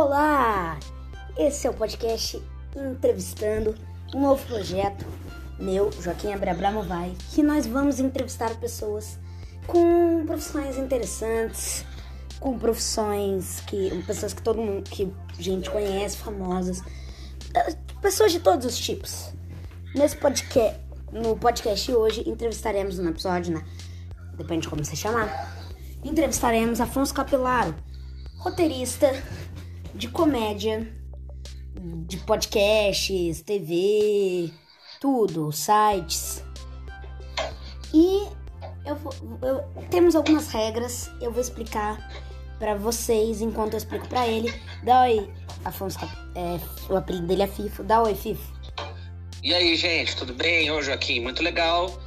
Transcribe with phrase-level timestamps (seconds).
[0.00, 0.78] Olá!
[1.36, 2.40] Esse é o podcast
[2.76, 3.74] Entrevistando,
[4.14, 5.04] um novo projeto
[5.58, 9.18] meu, Joaquim Abramo vai, que nós vamos entrevistar pessoas
[9.66, 11.84] com profissões interessantes,
[12.38, 16.80] com profissões que pessoas que todo mundo que gente conhece, famosas,
[17.52, 19.32] eh, pessoas de todos os tipos.
[19.96, 20.78] Nesse podcast,
[21.10, 23.64] no podcast hoje entrevistaremos no episódio, né?
[24.36, 25.28] Depende de como você chamar.
[26.04, 27.74] Entrevistaremos Afonso Capelaro,
[28.38, 29.10] roteirista
[29.98, 30.86] de comédia,
[32.06, 34.48] de podcasts, TV,
[35.00, 36.42] tudo, sites.
[37.92, 38.28] E
[38.86, 38.96] eu,
[39.42, 41.98] eu temos algumas regras, eu vou explicar
[42.60, 44.54] para vocês enquanto eu explico para ele.
[44.84, 45.28] Dá oi,
[45.64, 45.98] Afonso,
[46.36, 47.82] é, o apelido dele é Fifo.
[47.82, 48.52] Dá oi, Fifo.
[49.42, 50.70] E aí, gente, tudo bem?
[50.70, 52.00] Ô, Joaquim, muito legal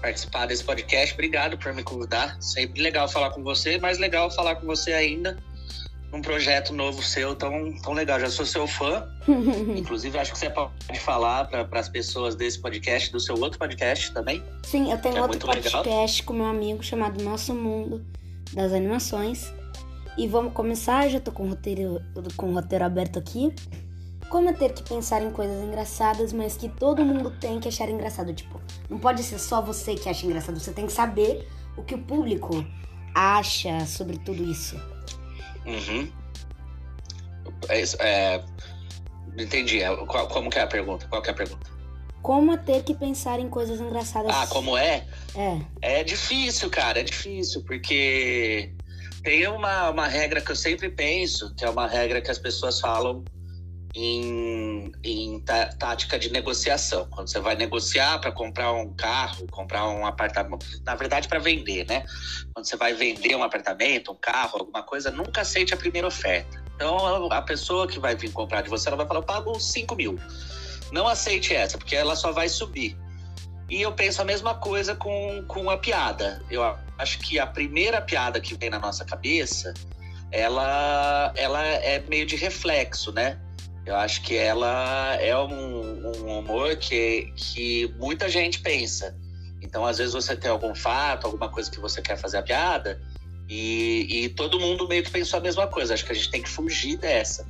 [0.00, 1.14] participar desse podcast.
[1.14, 2.40] Obrigado por me convidar.
[2.40, 5.36] Sempre legal falar com você, mais legal falar com você ainda
[6.12, 8.20] um projeto novo seu tão, tão legal.
[8.20, 9.08] Já sou seu fã.
[9.76, 14.12] Inclusive, acho que você pode falar para as pessoas desse podcast, do seu outro podcast
[14.12, 14.42] também.
[14.62, 16.26] Sim, eu tenho é outro podcast legal.
[16.26, 18.04] com meu amigo chamado Nosso Mundo
[18.52, 19.52] das Animações.
[20.16, 22.02] E vamos começar, já tô com o roteiro,
[22.36, 23.54] com o roteiro aberto aqui.
[24.28, 27.88] Como é ter que pensar em coisas engraçadas, mas que todo mundo tem que achar
[27.88, 28.32] engraçado.
[28.34, 31.94] Tipo, não pode ser só você que acha engraçado, você tem que saber o que
[31.94, 32.64] o público
[33.14, 34.91] acha sobre tudo isso.
[35.66, 36.10] Uhum.
[37.68, 38.44] É, é,
[39.38, 39.82] entendi.
[39.82, 41.06] É, qual, como que é a pergunta?
[41.08, 41.70] Qual que é a pergunta?
[42.20, 44.30] Como ter que pensar em coisas engraçadas?
[44.34, 45.06] Ah, como é?
[45.34, 45.60] É.
[46.00, 47.00] É difícil, cara.
[47.00, 48.72] É difícil, porque
[49.24, 52.80] tem uma, uma regra que eu sempre penso, que é uma regra que as pessoas
[52.80, 53.24] falam
[53.94, 57.06] em, em tática de negociação.
[57.10, 61.86] Quando você vai negociar para comprar um carro, comprar um apartamento, na verdade para vender,
[61.86, 62.04] né?
[62.54, 66.62] Quando você vai vender um apartamento, um carro, alguma coisa, nunca aceite a primeira oferta.
[66.74, 69.94] Então a pessoa que vai vir comprar de você, ela vai falar, eu pago 5
[69.94, 70.18] mil.
[70.90, 72.96] Não aceite essa, porque ela só vai subir.
[73.68, 76.42] E eu penso a mesma coisa com, com a piada.
[76.50, 76.62] Eu
[76.98, 79.72] acho que a primeira piada que vem na nossa cabeça,
[80.30, 83.38] ela, ela é meio de reflexo, né?
[83.84, 89.16] Eu acho que ela é um, um humor que, que muita gente pensa.
[89.60, 93.00] Então, às vezes, você tem algum fato, alguma coisa que você quer fazer a piada,
[93.48, 95.94] e, e todo mundo meio que pensou a mesma coisa.
[95.94, 97.46] Acho que a gente tem que fugir dessa.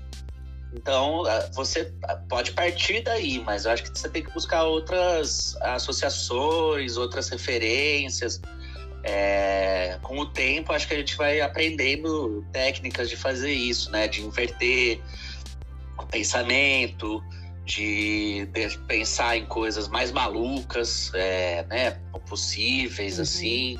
[0.74, 1.22] Então,
[1.52, 1.92] você
[2.28, 8.40] pode partir daí, mas eu acho que você tem que buscar outras associações, outras referências.
[9.04, 14.08] É, com o tempo, acho que a gente vai aprendendo técnicas de fazer isso, né?
[14.08, 15.00] De inverter
[16.12, 17.24] pensamento,
[17.64, 21.90] de, de, pensar em coisas mais malucas, é, né,
[22.28, 23.22] possíveis, uhum.
[23.22, 23.78] assim.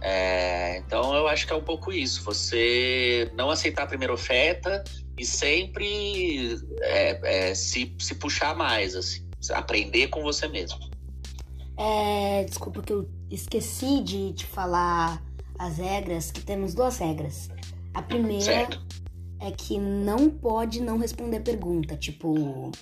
[0.00, 4.84] É, então eu acho que é um pouco isso, você não aceitar a primeira oferta
[5.18, 10.78] e sempre é, é, se, se puxar mais, assim, aprender com você mesmo.
[11.76, 15.22] É, desculpa que eu esqueci de te falar
[15.58, 17.48] as regras, que temos duas regras.
[17.94, 18.80] A primeira certo
[19.40, 21.96] é que não pode não responder pergunta.
[21.96, 22.72] Tipo,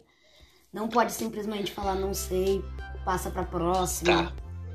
[0.73, 2.63] não pode simplesmente falar não sei,
[3.05, 4.33] passa pra próxima, tá.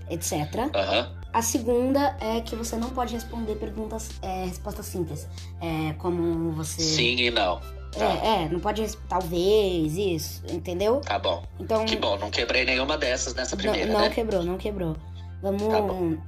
[0.09, 0.31] etc.
[0.55, 1.21] Uhum.
[1.33, 5.27] A segunda é que você não pode responder perguntas, é, respostas simples.
[5.61, 6.81] É, como você.
[6.81, 7.59] Sim e não.
[7.91, 8.05] Tá.
[8.05, 11.01] É, é, não pode talvez, isso, entendeu?
[11.01, 11.43] Tá bom.
[11.59, 14.09] Então, que bom, não quebrei nenhuma dessas nessa primeira, não, não né?
[14.09, 14.95] quebrou, não quebrou.
[15.41, 15.81] Vamos, tá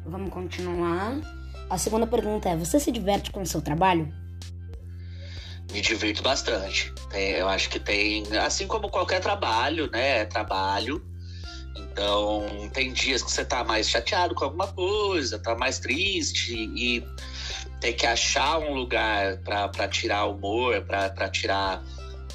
[0.05, 1.21] vamos continuar.
[1.69, 4.13] A segunda pergunta é: você se diverte com o seu trabalho?
[5.73, 6.93] Me divirto bastante.
[7.09, 10.19] Tem, eu acho que tem, assim como qualquer trabalho, né?
[10.19, 11.03] É trabalho.
[11.75, 17.03] Então, tem dias que você tá mais chateado com alguma coisa, tá mais triste e
[17.81, 21.83] tem que achar um lugar para tirar humor, para tirar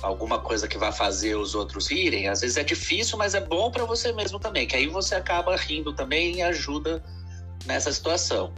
[0.03, 2.29] alguma coisa que vai fazer os outros rirem.
[2.29, 5.55] Às vezes é difícil, mas é bom para você mesmo também, que aí você acaba
[5.57, 7.03] rindo também e ajuda
[7.65, 8.53] nessa situação.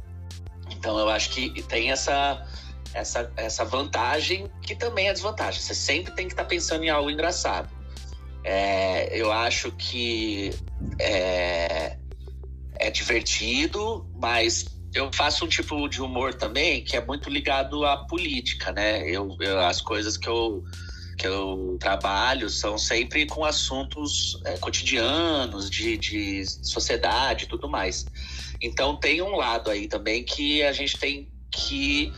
[0.70, 2.46] Então, eu acho que tem essa
[2.94, 5.60] essa, essa vantagem que também é desvantagem.
[5.60, 7.68] Você sempre tem que estar tá pensando em algo engraçado.
[8.42, 10.50] É, eu acho que
[10.98, 11.96] é,
[12.76, 17.98] é divertido, mas eu faço um tipo de humor também que é muito ligado à
[17.98, 19.08] política, né?
[19.08, 20.64] Eu, eu as coisas que eu
[21.16, 28.06] que eu trabalho são sempre com assuntos é, cotidianos, de, de sociedade e tudo mais.
[28.58, 32.10] Então tem um lado aí também que a gente tem que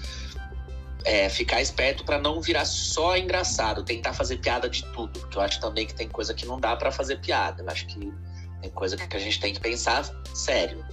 [1.05, 5.43] é, ficar esperto para não virar só engraçado, tentar fazer piada de tudo, porque eu
[5.43, 7.63] acho também que tem coisa que não dá para fazer piada.
[7.63, 8.13] Eu acho que
[8.61, 10.05] tem coisa que a gente tem que pensar
[10.35, 10.85] sério.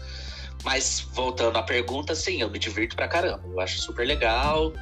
[0.64, 3.44] Mas voltando à pergunta, sim, eu me divirto pra caramba.
[3.48, 4.74] Eu acho super legal.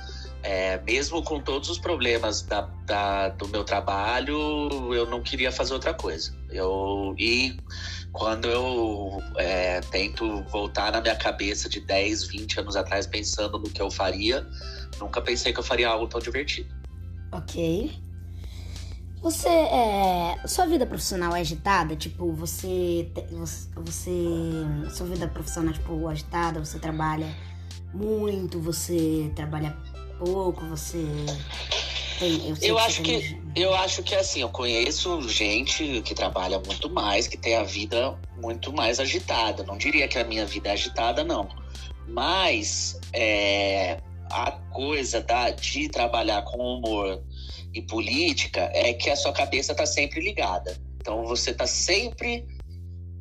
[0.43, 5.73] é, mesmo com todos os problemas da, da, do meu trabalho, eu não queria fazer
[5.73, 6.36] outra coisa.
[6.49, 7.57] Eu, e
[8.11, 13.69] quando eu é, tento voltar na minha cabeça de 10, 20 anos atrás pensando no
[13.69, 14.47] que eu faria,
[14.99, 16.69] nunca pensei que eu faria algo tão divertido.
[17.31, 17.91] Ok.
[19.21, 20.37] Você é.
[20.47, 21.95] Sua vida profissional é agitada?
[21.95, 23.11] Tipo, você.
[23.75, 24.11] Você.
[24.91, 27.27] sua vida profissional, tipo, agitada, você trabalha
[27.93, 29.75] muito, você trabalha
[30.19, 31.05] pouco, você
[32.19, 36.89] tem, eu, eu acho que, eu acho que assim, eu conheço gente que trabalha muito
[36.89, 39.63] mais, que tem a vida muito mais agitada.
[39.63, 41.47] Não diria que a minha vida é agitada, não.
[42.07, 43.99] Mas é,
[44.31, 47.21] a coisa da, de trabalhar com humor
[47.73, 50.77] e política é que a sua cabeça está sempre ligada.
[50.99, 52.45] Então você está sempre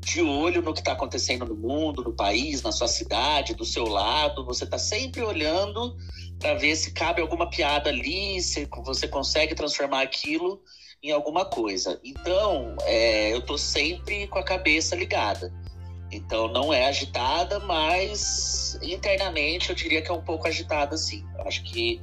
[0.06, 3.84] de olho no que está acontecendo no mundo, no país, na sua cidade, do seu
[3.88, 4.44] lado.
[4.44, 5.96] Você está sempre olhando
[6.38, 10.62] para ver se cabe alguma piada ali, se você consegue transformar aquilo
[11.02, 12.00] em alguma coisa.
[12.04, 15.52] Então, é, eu estou sempre com a cabeça ligada.
[16.12, 21.26] Então, não é agitada, mas internamente eu diria que é um pouco agitada, sim.
[21.40, 22.00] Acho que,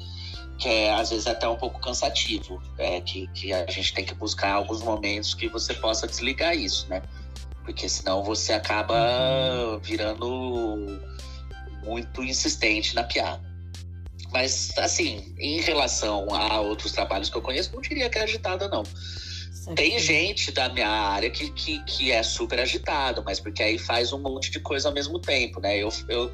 [0.60, 2.62] que é, às vezes, até um pouco cansativo.
[2.78, 6.86] É, que, que a gente tem que buscar alguns momentos que você possa desligar isso,
[6.90, 7.02] né?
[7.63, 9.80] Porque senão você acaba uhum.
[9.80, 11.00] virando
[11.83, 13.42] muito insistente na piada.
[14.31, 18.68] Mas, assim, em relação a outros trabalhos que eu conheço, não diria que é agitada,
[18.68, 18.83] não.
[18.83, 19.75] Certo.
[19.75, 24.12] Tem gente da minha área que, que, que é super agitada, mas porque aí faz
[24.12, 25.77] um monte de coisa ao mesmo tempo, né?
[25.77, 26.31] Eu, eu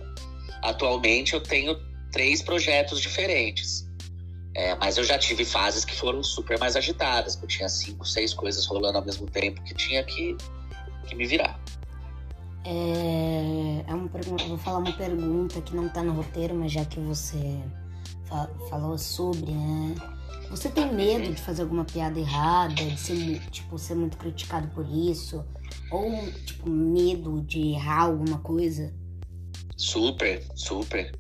[0.64, 1.78] atualmente eu tenho
[2.12, 3.88] três projetos diferentes.
[4.56, 8.06] É, mas eu já tive fases que foram super mais agitadas, que eu tinha cinco,
[8.06, 10.36] seis coisas rolando ao mesmo tempo que tinha que,
[11.10, 11.60] que me virar.
[12.66, 16.86] É, é uma pergunta, vou falar uma pergunta que não tá no roteiro, mas já
[16.86, 17.60] que você
[18.70, 19.96] falou sobre, né?
[20.50, 24.88] Você tem medo de fazer alguma piada errada, de ser, tipo, ser muito criticado por
[24.90, 25.46] isso?
[25.92, 26.12] Ou,
[26.46, 28.92] tipo, medo de errar alguma coisa?
[29.78, 31.16] Super, super.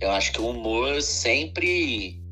[0.00, 2.22] Eu acho que o humor sempre.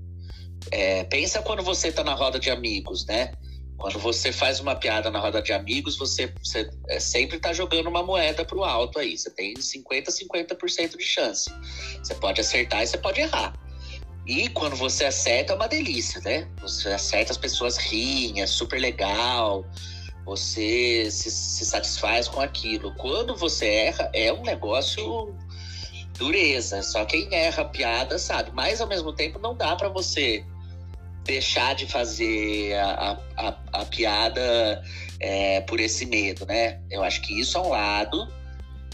[0.71, 3.33] É, pensa quando você tá na roda de amigos, né?
[3.79, 7.89] Quando você faz uma piada na roda de amigos, você, você é, sempre tá jogando
[7.89, 9.17] uma moeda pro alto aí.
[9.17, 11.51] Você tem 50, 50% de chance.
[12.03, 13.55] Você pode acertar e você pode errar.
[14.27, 16.49] E quando você acerta é uma delícia, né?
[16.61, 19.65] Você acerta, as pessoas riem, é super legal.
[20.25, 22.93] Você se, se satisfaz com aquilo.
[22.97, 25.37] Quando você erra, é um negócio
[26.19, 26.83] dureza.
[26.83, 28.51] Só quem erra piada sabe.
[28.53, 30.45] Mas ao mesmo tempo não dá para você
[31.27, 34.83] deixar de fazer a, a, a piada
[35.21, 36.81] é, por esse medo, né?
[36.91, 38.29] Eu acho que isso é um lado.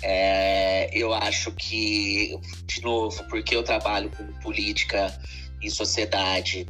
[0.03, 2.37] É, eu acho que,
[2.67, 5.17] de novo, porque eu trabalho com política
[5.63, 6.67] e sociedade,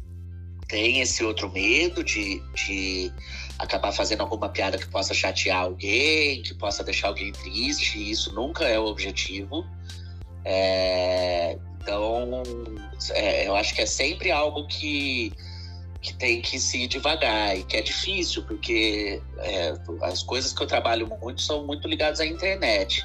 [0.67, 3.11] tem esse outro medo de, de
[3.57, 8.11] acabar fazendo alguma piada que possa chatear alguém, que possa deixar alguém triste.
[8.11, 9.65] Isso nunca é o objetivo.
[10.45, 12.43] É, então,
[13.11, 15.33] é, eu acho que é sempre algo que,
[16.03, 20.67] que tem que se devagar e que é difícil, porque é, as coisas que eu
[20.67, 23.03] trabalho muito são muito ligadas à internet.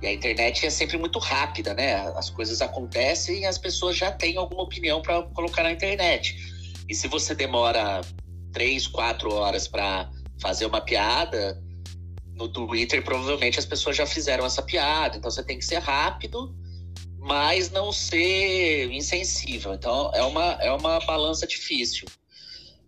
[0.00, 1.96] E a internet é sempre muito rápida, né?
[2.16, 6.36] As coisas acontecem e as pessoas já têm alguma opinião para colocar na internet.
[6.88, 8.00] E se você demora
[8.52, 10.08] três, quatro horas para
[10.40, 11.60] fazer uma piada,
[12.34, 15.16] no Twitter provavelmente as pessoas já fizeram essa piada.
[15.16, 16.54] Então você tem que ser rápido,
[17.18, 19.74] mas não ser insensível.
[19.74, 22.06] Então é uma, é uma balança difícil.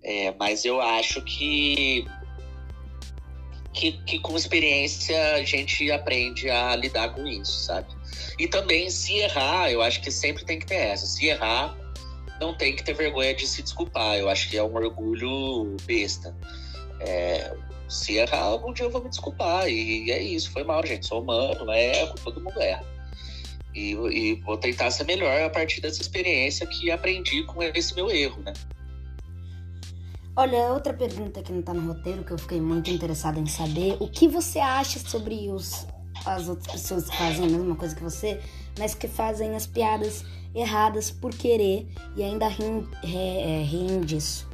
[0.03, 2.07] É, mas eu acho que
[3.73, 7.87] que, que com experiência a gente aprende a lidar com isso, sabe?
[8.39, 11.07] E também, se errar, eu acho que sempre tem que ter essa.
[11.07, 11.77] Se errar,
[12.41, 14.17] não tem que ter vergonha de se desculpar.
[14.17, 16.37] Eu acho que é um orgulho besta.
[17.01, 17.55] É,
[17.89, 19.69] se errar, algum dia eu vou me desculpar.
[19.69, 21.07] E é isso, foi mal, gente.
[21.07, 22.85] Sou humano, erro, todo mundo erra.
[23.75, 28.11] E, e vou tentar ser melhor a partir dessa experiência que aprendi com esse meu
[28.11, 28.53] erro, né?
[30.39, 33.97] Olha, outra pergunta que não tá no roteiro, que eu fiquei muito interessada em saber.
[33.99, 35.85] O que você acha sobre os,
[36.25, 38.41] as outras pessoas que fazem a mesma coisa que você,
[38.79, 44.49] mas que fazem as piadas erradas por querer e ainda riem, é, riem disso?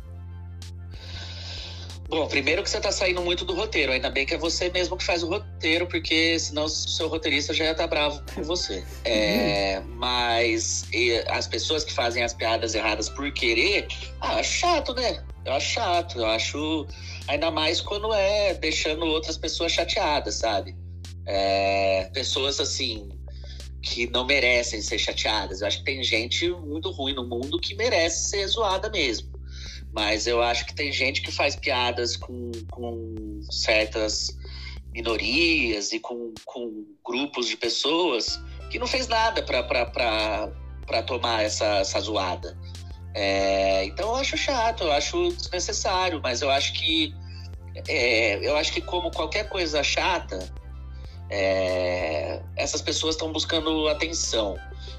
[2.09, 3.93] Bom, primeiro que você tá saindo muito do roteiro.
[3.93, 7.53] Ainda bem que é você mesmo que faz o roteiro, porque senão o seu roteirista
[7.53, 8.83] já ia estar tá bravo com você.
[9.05, 10.89] É, mas
[11.29, 13.87] as pessoas que fazem as piadas erradas por querer,
[14.23, 15.23] ah, chato, né?
[15.45, 16.87] Eu acho chato, eu acho.
[17.29, 20.77] Ainda mais quando é deixando outras pessoas chateadas, sabe?
[21.27, 23.09] É, pessoas assim.
[23.83, 25.61] que não merecem ser chateadas.
[25.61, 29.35] Eu acho que tem gente muito ruim no mundo que merece ser zoada mesmo.
[29.93, 34.37] Mas eu acho que tem gente que faz piadas com, com certas
[34.93, 42.01] minorias e com, com grupos de pessoas que não fez nada para tomar essa, essa
[42.01, 42.59] zoada.
[43.15, 47.15] É, então eu acho chato, eu acho desnecessário, mas eu acho que
[47.89, 50.53] é, eu acho que como qualquer coisa chata,
[51.31, 54.57] é, essas pessoas estão buscando atenção.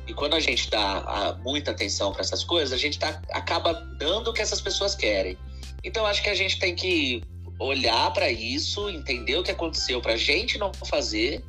[0.08, 4.30] E quando a gente dá muita atenção para essas coisas, a gente tá, acaba dando
[4.30, 5.38] o que essas pessoas querem.
[5.84, 7.24] Então acho que a gente tem que
[7.60, 11.44] olhar para isso, entender o que aconteceu para a gente não fazer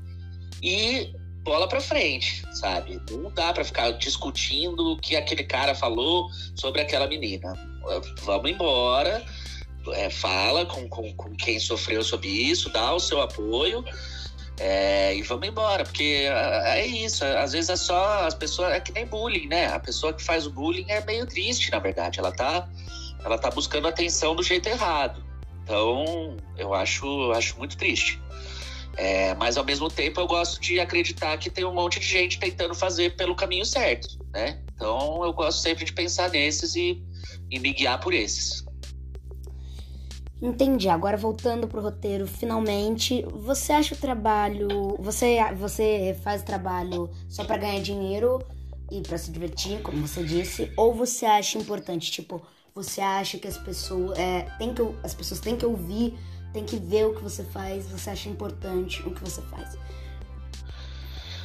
[0.63, 1.13] e
[1.47, 3.01] bola para frente, sabe?
[3.09, 7.55] Não dá para ficar discutindo o que aquele cara falou sobre aquela menina.
[8.23, 9.25] Vamos embora,
[9.93, 13.85] é, fala com, com, com, quem sofreu sobre isso, dá o seu apoio
[14.59, 17.25] é, e vamos embora, porque é, é isso.
[17.25, 19.67] Às vezes é só as pessoas é que nem bullying, né?
[19.67, 22.19] A pessoa que faz o bullying é meio triste, na verdade.
[22.19, 22.69] Ela tá,
[23.25, 25.25] ela tá buscando atenção do jeito errado.
[25.63, 28.21] Então, eu acho, acho muito triste.
[28.97, 32.39] É, mas ao mesmo tempo eu gosto de acreditar que tem um monte de gente
[32.39, 34.63] tentando fazer pelo caminho certo, né?
[34.75, 37.03] Então eu gosto sempre de pensar nesses e,
[37.51, 38.65] e me guiar por esses.
[40.41, 40.89] Entendi.
[40.89, 47.57] Agora voltando pro roteiro, finalmente, você acha o trabalho, você você faz trabalho só para
[47.57, 48.43] ganhar dinheiro
[48.91, 52.41] e para se divertir, como você disse, ou você acha importante, tipo,
[52.75, 56.15] você acha que as pessoas é, tem que as pessoas têm que ouvir
[56.57, 59.77] tem que ver o que você faz, você acha importante o que você faz?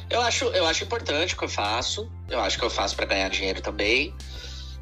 [0.08, 2.10] Eu acho, eu acho importante o que eu faço.
[2.30, 4.14] Eu acho que eu faço para ganhar dinheiro também.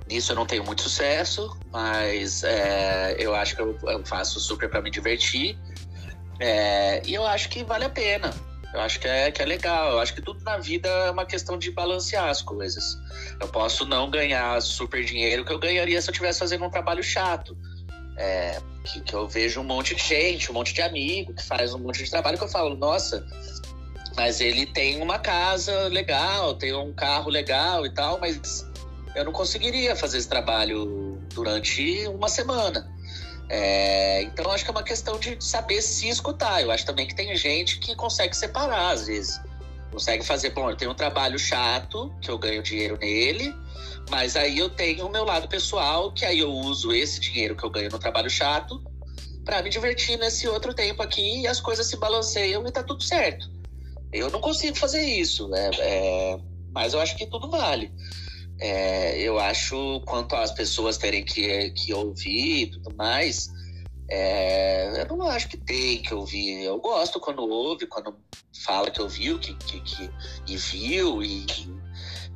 [0.09, 4.69] Nisso eu não tenho muito sucesso, mas é, eu acho que eu, eu faço super
[4.69, 5.59] para me divertir.
[6.39, 8.33] É, e eu acho que vale a pena.
[8.73, 9.93] Eu acho que é, que é legal.
[9.93, 12.97] Eu acho que tudo na vida é uma questão de balancear as coisas.
[13.41, 17.03] Eu posso não ganhar super dinheiro que eu ganharia se eu estivesse fazendo um trabalho
[17.03, 17.57] chato.
[18.17, 21.75] É, que, que, eu vejo um monte de gente, um monte de amigo que faz
[21.75, 23.27] um monte de trabalho que eu falo, nossa,
[24.17, 28.67] mas ele tem uma casa legal, tem um carro legal e tal, mas
[29.15, 32.91] eu não conseguiria fazer esse trabalho durante uma semana.
[33.49, 36.63] É, então acho que é uma questão de saber se escutar.
[36.63, 39.41] Eu acho também que tem gente que consegue separar às vezes.
[39.91, 43.55] Consegue fazer, bom, eu tenho um trabalho chato, que eu ganho dinheiro nele,
[44.09, 47.65] mas aí eu tenho o meu lado pessoal, que aí eu uso esse dinheiro que
[47.65, 48.83] eu ganho no trabalho chato
[49.45, 53.03] para me divertir nesse outro tempo aqui e as coisas se balanceiam e tá tudo
[53.03, 53.51] certo.
[54.13, 55.71] Eu não consigo fazer isso, né?
[55.79, 56.39] É,
[56.73, 57.93] mas eu acho que tudo vale.
[58.61, 63.49] É, eu acho, quanto às pessoas terem que, que ouvir e tudo mais,
[64.11, 66.65] é, eu não acho que tem que ouvir.
[66.65, 68.17] Eu gosto quando ouve, quando
[68.65, 70.11] fala que ouviu que, que, que,
[70.49, 71.47] e viu e,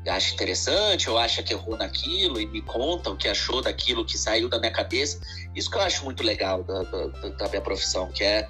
[0.09, 4.17] acha interessante ou acha que errou naquilo e me conta o que achou daquilo que
[4.17, 5.21] saiu da minha cabeça.
[5.55, 8.49] Isso que eu acho muito legal da, da, da minha profissão, que é,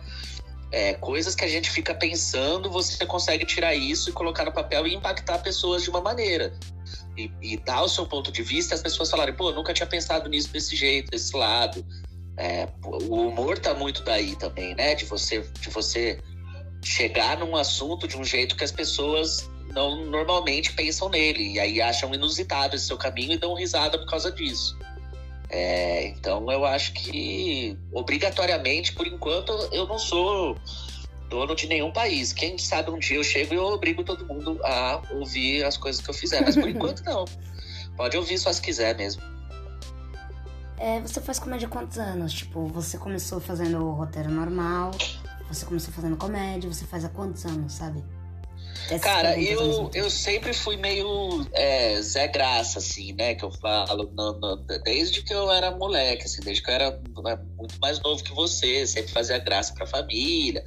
[0.70, 4.86] é, coisas que a gente fica pensando, você consegue tirar isso e colocar no papel
[4.86, 6.52] e impactar pessoas de uma maneira.
[7.16, 10.28] E, e dar o seu ponto de vista, as pessoas falarem, pô, nunca tinha pensado
[10.28, 11.86] nisso desse jeito, desse lado.
[12.36, 14.94] É, o humor tá muito daí também, né?
[14.94, 16.20] De você, de você
[16.82, 21.54] chegar num assunto de um jeito que as pessoas não normalmente pensam nele.
[21.54, 24.76] E aí acham inusitado esse seu caminho e dão risada por causa disso.
[25.48, 30.56] É, então eu acho que obrigatoriamente, por enquanto, eu não sou
[31.28, 32.32] dono de nenhum país.
[32.32, 36.02] Quem sabe um dia eu chego e eu obrigo todo mundo a ouvir as coisas
[36.02, 36.42] que eu fizer.
[36.42, 37.24] Mas por enquanto não.
[37.96, 39.22] Pode ouvir só se quiser mesmo.
[40.78, 42.32] É, você faz comédia há quantos anos?
[42.32, 44.90] Tipo, você começou fazendo roteiro normal,
[45.48, 48.02] você começou fazendo comédia, você faz há quantos anos, sabe?
[49.00, 53.34] Cara, eu, eu sempre fui meio é, Zé Graça, assim, né?
[53.34, 54.10] Que eu falo,
[54.84, 56.90] desde que eu era moleque, assim, desde que eu era
[57.22, 60.62] né, muito mais novo que você, sempre fazia graça pra família,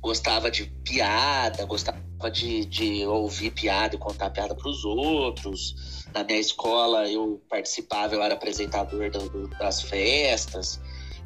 [0.00, 1.98] gostava de piada, gostava
[2.30, 5.97] de, de ouvir piada e contar piada pros outros.
[6.14, 10.80] Na minha escola eu participava, eu era apresentador do, do, das festas,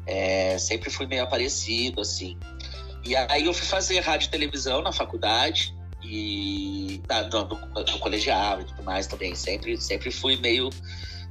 [0.05, 2.37] é, sempre fui meio aparecido, assim.
[3.05, 7.99] E aí eu fui fazer rádio e televisão na faculdade e na, no, no, no,
[7.99, 9.35] colegial e tudo mais também.
[9.35, 10.69] Sempre, sempre fui meio.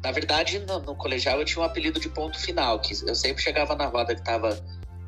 [0.02, 3.42] Na verdade, no, no, colegial eu tinha um apelido de ponto final, que eu sempre
[3.42, 4.62] chegava na roda que tava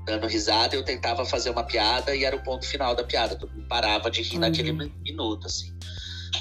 [0.06, 3.36] dando risada, eu tentava fazer uma piada e era o ponto final da piada.
[3.36, 4.40] Todo mundo parava de rir uhum.
[4.40, 5.74] naquele minuto, assim.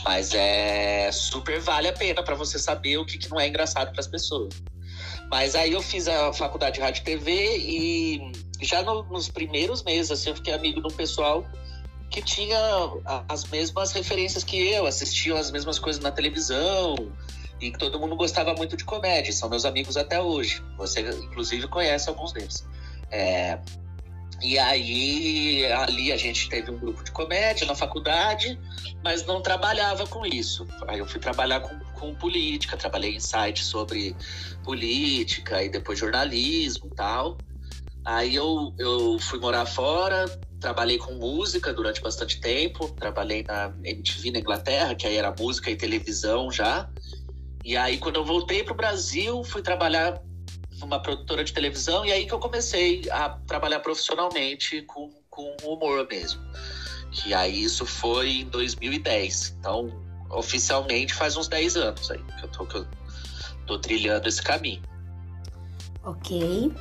[0.04, 3.92] Mas é super vale a pena para você saber o que, que não é engraçado
[3.92, 4.54] para as pessoas.
[5.30, 8.32] Mas aí eu fiz a faculdade de rádio e TV e
[8.62, 11.46] já no, nos primeiros meses, assim, eu fiquei amigo de um pessoal
[12.10, 12.58] que tinha
[13.28, 16.96] as mesmas referências que eu, assistiam as mesmas coisas na televisão
[17.60, 19.34] e que todo mundo gostava muito de comédia.
[19.34, 20.64] São meus amigos até hoje.
[20.78, 22.68] Você, inclusive, conhece alguns deles.
[23.10, 23.58] É,
[24.44, 28.60] e aí, ali a gente teve um grupo de comédia na faculdade,
[29.02, 30.68] mas não trabalhava com isso.
[30.86, 34.14] Aí eu fui trabalhar com, com política, trabalhei em sites sobre
[34.62, 37.38] política e depois jornalismo e tal.
[38.04, 40.26] Aí eu, eu fui morar fora,
[40.60, 45.72] trabalhei com música durante bastante tempo, trabalhei na MTV na Inglaterra, que aí era música
[45.72, 46.90] e televisão já.
[47.64, 50.22] E aí quando eu voltei para o Brasil, fui trabalhar
[50.80, 56.08] numa produtora de televisão e aí que eu comecei a trabalhar profissionalmente com, com humor
[56.10, 56.42] mesmo.
[57.12, 59.58] Que aí isso foi em 2010.
[59.60, 59.90] Então,
[60.30, 62.88] oficialmente faz uns 10 anos aí que eu tô, que eu
[63.66, 64.82] tô trilhando esse caminho.
[66.04, 66.72] Ok.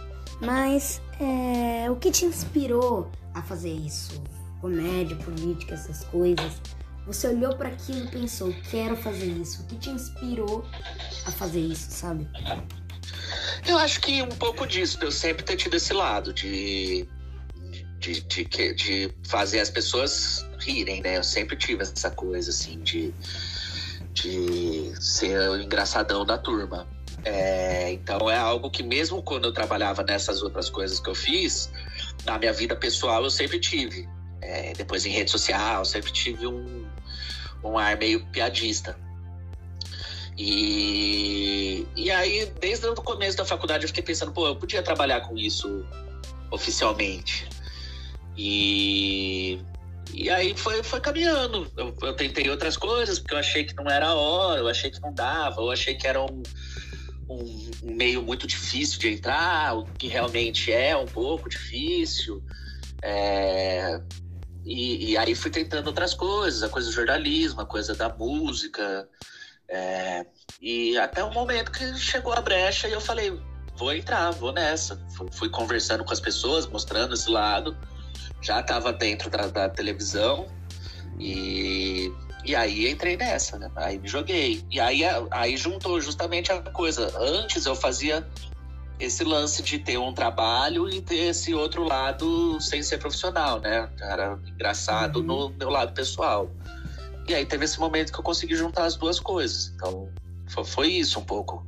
[0.40, 4.22] Mas é, o que te inspirou a fazer isso?
[4.60, 6.60] Comédia, política, essas coisas.
[7.06, 9.62] Você olhou para aquilo e pensou, quero fazer isso.
[9.62, 10.64] O que te inspirou
[11.26, 12.28] a fazer isso, sabe?
[13.66, 17.06] Eu acho que um pouco disso, eu sempre ter tido esse lado de,
[17.98, 21.18] de, de, de, de fazer as pessoas rirem, né?
[21.18, 23.14] Eu sempre tive essa coisa, assim, de,
[24.12, 26.86] de ser o engraçadão da turma.
[27.24, 31.70] É, então é algo que mesmo quando eu trabalhava nessas outras coisas que eu fiz,
[32.24, 34.08] na minha vida pessoal eu sempre tive.
[34.40, 36.84] É, depois em rede social, sempre tive um,
[37.62, 38.98] um ar meio piadista.
[40.36, 45.20] E, e aí, desde o começo da faculdade, eu fiquei pensando, pô, eu podia trabalhar
[45.22, 45.84] com isso
[46.50, 47.48] oficialmente.
[48.36, 49.60] E,
[50.12, 51.70] e aí foi, foi caminhando.
[51.76, 54.90] Eu, eu tentei outras coisas, porque eu achei que não era a hora, eu achei
[54.90, 56.42] que não dava, eu achei que era um,
[57.28, 62.42] um, meio muito difícil de entrar, o que realmente é um pouco difícil.
[63.02, 64.00] É,
[64.64, 69.08] e, e, aí fui tentando outras coisas, a coisa do jornalismo, a coisa da música.
[69.72, 70.26] É,
[70.60, 73.40] e até o momento que chegou a brecha e eu falei,
[73.74, 75.00] vou entrar, vou nessa.
[75.16, 77.74] Fui, fui conversando com as pessoas, mostrando esse lado.
[78.42, 80.46] Já estava dentro da, da televisão
[81.18, 82.12] e
[82.44, 83.70] e aí entrei nessa, né?
[83.76, 84.64] Aí me joguei.
[84.70, 87.12] E aí, aí juntou justamente a coisa.
[87.18, 88.26] Antes eu fazia
[88.98, 93.88] esse lance de ter um trabalho e ter esse outro lado sem ser profissional, né?
[94.00, 95.22] Era engraçado uhum.
[95.22, 96.50] no meu lado pessoal.
[97.28, 99.72] E aí teve esse momento que eu consegui juntar as duas coisas.
[99.74, 100.08] Então
[100.64, 101.66] foi, isso um pouco.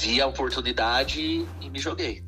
[0.00, 2.24] Vi a oportunidade e me joguei.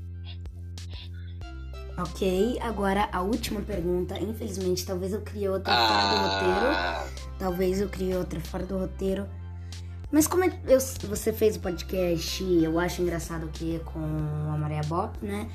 [1.99, 4.19] Ok, agora a última pergunta.
[4.19, 5.89] Infelizmente, talvez eu crie outra ah.
[5.89, 7.37] fora do roteiro.
[7.39, 9.27] Talvez eu crie outra fora do roteiro.
[10.11, 14.83] Mas como é eu, você fez o podcast, eu acho engraçado que com a Maria
[14.87, 15.49] Bop, né?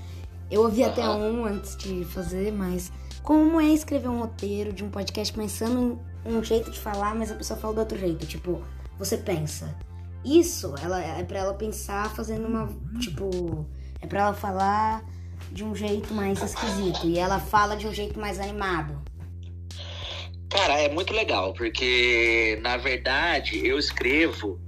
[0.50, 2.92] Eu ouvi até um antes de fazer, mas
[3.24, 7.36] como é escrever um roteiro de um podcast pensando um jeito de falar, mas a
[7.36, 8.26] pessoa fala do outro jeito?
[8.26, 8.64] Tipo,
[8.98, 9.76] você pensa.
[10.24, 13.66] Isso, ela é para ela pensar fazendo uma, tipo,
[14.00, 15.04] é para ela falar
[15.52, 19.02] de um jeito mais esquisito e ela fala de um jeito mais animado.
[20.50, 24.60] Cara, é muito legal, porque na verdade eu escrevo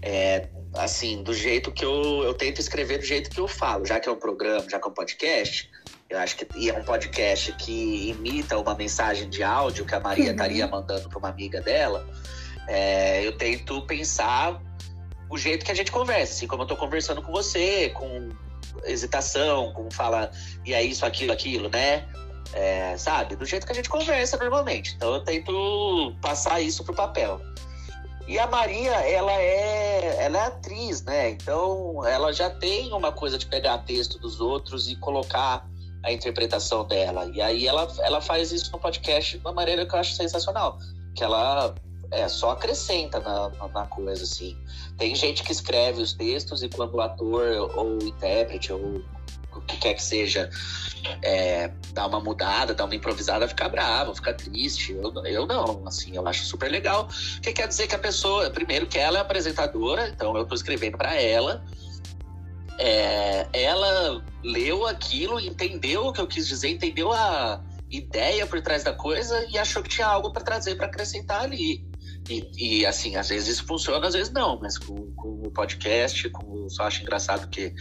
[0.00, 3.98] é, assim, do jeito que eu, eu tento escrever do jeito que eu falo, já
[3.98, 5.70] que é um programa, já que é um podcast.
[6.08, 10.00] Eu acho que e é um podcast que imita uma mensagem de áudio que a
[10.00, 10.30] Maria uhum.
[10.30, 12.06] estaria mandando para uma amiga dela.
[12.66, 14.62] É, eu tento pensar
[15.28, 18.30] o jeito que a gente conversa, assim como eu estou conversando com você, com
[18.84, 20.30] hesitação, como fala,
[20.64, 22.08] e é isso, aquilo, aquilo, né?
[22.54, 23.36] É, sabe?
[23.36, 24.94] Do jeito que a gente conversa normalmente.
[24.96, 27.38] Então eu tento passar isso pro papel.
[28.26, 31.30] E a Maria, ela é, ela é atriz, né?
[31.30, 35.68] Então ela já tem uma coisa de pegar texto dos outros e colocar
[36.02, 37.30] a interpretação dela.
[37.32, 40.78] E aí ela, ela faz isso no podcast de uma maneira que eu acho sensacional.
[41.14, 41.74] Que ela
[42.10, 44.56] é, só acrescenta na, na, coisa, assim.
[44.96, 49.02] Tem gente que escreve os textos e quando o ator ou o intérprete ou
[49.54, 50.48] o que quer que seja
[51.22, 54.92] é, dá uma mudada, dá uma improvisada, fica bravo, fica triste.
[54.92, 57.08] Eu, eu não, assim, eu acho super legal.
[57.42, 60.96] Que quer dizer que a pessoa, primeiro que ela é apresentadora, então eu estou escrevendo
[60.96, 61.64] para ela.
[62.78, 68.84] É, ela leu aquilo, entendeu o que eu quis dizer, entendeu a ideia por trás
[68.84, 71.84] da coisa e achou que tinha algo para trazer, para acrescentar ali.
[72.28, 76.28] E, e, assim, às vezes isso funciona, às vezes não, mas com, com o podcast,
[76.28, 77.74] com, só acho engraçado que.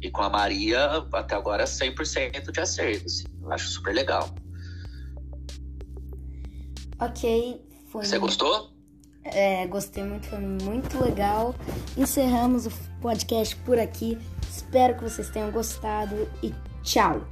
[0.00, 4.34] E com a Maria, até agora 100% de acerto, assim, eu acho super legal.
[6.98, 7.60] Ok,
[7.90, 8.04] foi.
[8.04, 8.71] Você gostou?
[9.24, 11.54] É, gostei muito, foi muito legal.
[11.96, 14.18] Encerramos o podcast por aqui.
[14.48, 17.22] Espero que vocês tenham gostado e tchau!